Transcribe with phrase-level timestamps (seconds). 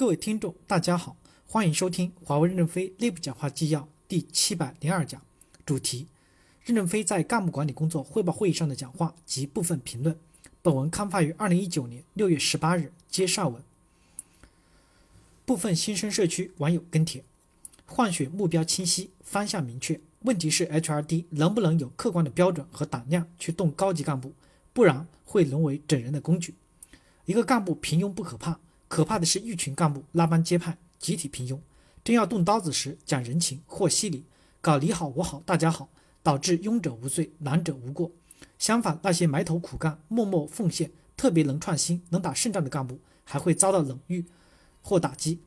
[0.00, 1.14] 各位听众，大家好，
[1.46, 5.20] 欢迎收听华为任正非内部讲话纪要第七百零二讲，
[5.66, 6.06] 主题：
[6.64, 10.16] 任正非在干部管理工作汇报会议上的讲话及部分评论。
[10.62, 13.62] 本文刊发于二零一九年六月十八日，接上文。
[15.44, 17.22] 部分新生社区网友跟帖：
[17.84, 20.00] 换血目标清晰，方向明确。
[20.20, 24.32] 问题是 HRD 能不能有客观的标准和胆量去动高级干部，
[24.72, 26.54] 不然会沦为整人的工具。
[27.26, 28.58] 一个干部平庸不可怕，
[28.90, 31.56] 可怕的是一群干部拉帮结派，集体平庸。
[32.02, 34.24] 真要动刀子时，讲人情，或稀泥，
[34.60, 35.88] 搞你好我好大家好，
[36.24, 38.10] 导致庸者无罪，难者无过。
[38.58, 44.24] 相反，那些埋头苦干、默默奉献、特别能创新、能打胜仗的干部，还会遭到冷遇
[44.82, 45.38] 或打击。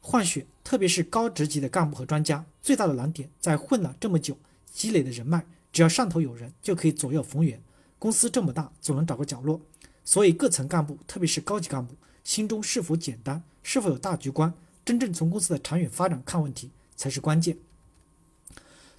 [0.00, 4.38] 换血，特别是高职级的干部和专家，最大的难点在混了这么久
[4.70, 7.60] 积累的人脉，只要上头有人，就可以左右逢源。
[7.98, 9.60] 公司这么大，总能找个角落。
[10.04, 14.52] 所以，各层干部，特别是高级干部，心中是否简单，是否有大局观，
[14.84, 17.56] 真正从公司的长远发展看问题，才是关键。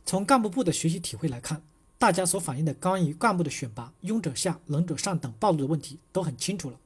[0.06, 1.62] 从干部部的学习体会来看，
[1.98, 6.80] 大家所反映的关于干部的选拔、庸者下、能者上等暴露的问题都很清楚了。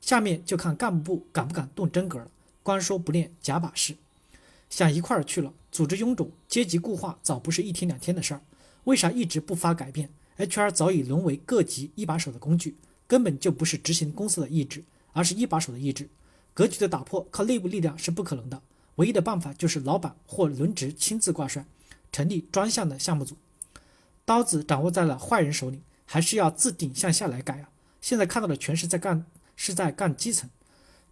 [0.00, 2.30] 下面就看干部部敢不敢动真格了。
[2.62, 3.96] 光说不练假把式，
[4.70, 5.52] 想一块儿去了。
[5.72, 8.42] 组织臃肿，阶级固化早不是一天两天的事儿。
[8.84, 12.76] 为啥一直不发改变？HR 早已沦为各级一把手的工具，
[13.08, 16.08] 根本就不是执行公司的意志，而是一把手的意志。
[16.54, 18.60] 格局的打破靠内部力量是不可能的，
[18.96, 21.64] 唯一的办法就是老板或轮值亲自挂帅，
[22.10, 23.36] 成立专项的项目组。
[24.24, 27.70] 刀子掌握在了坏人手里，还是要自顶向下来改啊！
[28.00, 29.24] 现在看到的全是在干，
[29.56, 30.50] 是在干基层。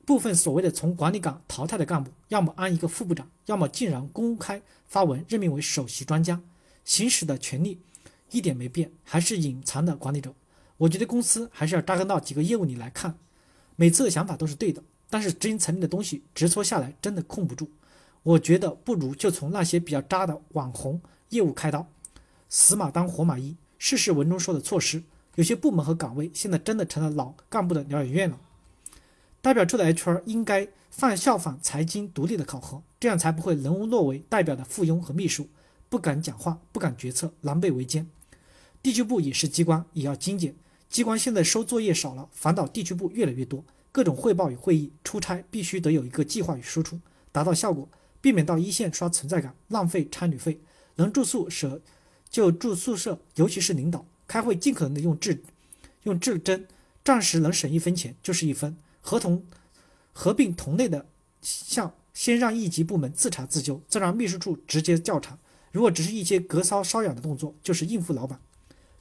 [0.05, 6.41] 部分所谓的从管理岗淘汰的干部，要么安一个副部长，要么竟然公开发文任命为首席专家，
[6.85, 7.81] 行使的权利
[8.31, 10.35] 一点没变，还是隐藏的管理者。
[10.77, 13.19] 我觉得公司还是要扎根到几个业务里来看。
[13.77, 17.71] 每次的想法都是对的，但是执行层里的东西直搓下来真的控不住。
[18.23, 21.87] 我觉得不如就从那些比较渣的网红业务开刀，
[22.49, 25.03] 死马当活马医，试试文中说的措施。
[25.37, 28.41] 有些部门和岗位现在真的成了老干部的疗养院了。
[29.43, 35.47] 代表处的 HR 应该放效仿财经独立的考核，这样才不会人物落为代表的附庸和秘书，
[35.89, 38.09] 不敢讲话，不敢决策，狼狈为奸。
[38.83, 40.55] 地区部也是机关，也要精简。
[40.89, 43.63] 机关现在收作业少了，反倒地区部越来越多，
[43.97, 47.01] 各种汇报与会议、出差必须得有一个计划与输出，
[47.33, 47.89] 达到效果，
[48.21, 50.61] 避免到一线刷存在感，浪费差旅费。
[50.97, 51.81] 能住宿舍
[52.29, 55.43] 就住宿舍，尤其是领导开会，尽可能的用智
[56.03, 56.69] 用智真，
[57.03, 58.77] 暂时能省一分钱就是一分。
[59.01, 59.43] 合同
[60.13, 61.07] 合并同类的
[61.41, 65.39] 项，先让一级部门自查自纠，再让秘书处直接调查。
[65.73, 68.39] 如果只是一些隔骚瘙痒的动作，就是应付老板。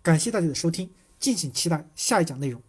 [0.02, 0.90] 感谢大家的收听，
[1.20, 2.62] 敬请期待下一讲内容。